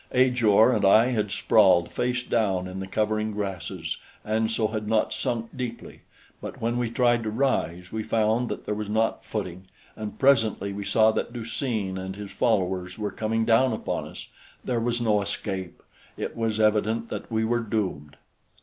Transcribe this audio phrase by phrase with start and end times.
[0.13, 5.13] Ajor and I had sprawled face down in the covering grasses and so had not
[5.13, 5.99] sunk deeply;
[6.41, 10.73] but when we tried to rise, we found that there was not footing, and presently
[10.73, 14.27] we saw that Du seen and his followers were coming down upon us.
[14.65, 15.83] There was no escape.
[16.17, 18.17] It was evident that we were doomed.